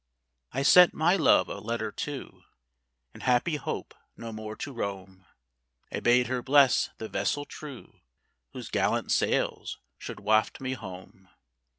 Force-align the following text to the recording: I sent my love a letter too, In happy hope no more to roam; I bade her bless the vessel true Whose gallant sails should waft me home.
I 0.51 0.63
sent 0.63 0.95
my 0.95 1.15
love 1.15 1.47
a 1.47 1.59
letter 1.59 1.91
too, 1.91 2.41
In 3.13 3.21
happy 3.21 3.57
hope 3.57 3.93
no 4.17 4.31
more 4.31 4.55
to 4.55 4.73
roam; 4.73 5.27
I 5.91 5.99
bade 5.99 6.25
her 6.25 6.41
bless 6.41 6.89
the 6.97 7.07
vessel 7.07 7.45
true 7.45 7.99
Whose 8.51 8.71
gallant 8.71 9.11
sails 9.11 9.77
should 9.99 10.19
waft 10.21 10.59
me 10.59 10.73
home. 10.73 11.29